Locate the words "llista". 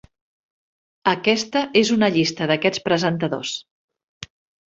2.15-2.47